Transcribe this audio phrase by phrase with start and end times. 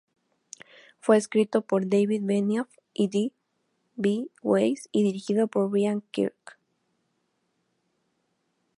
[0.99, 3.33] Fue escrito por David Benioff y D.
[3.97, 4.31] B.
[4.41, 6.57] Weiss, y dirigido por Brian Kirk.